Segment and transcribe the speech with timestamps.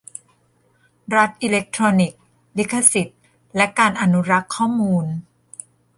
[1.15, 2.19] รัฐอิเล็กทรอนิกส์:
[2.57, 3.19] ลิขสิทธิ์
[3.55, 5.05] และการอนุรักษ์ข้อมูล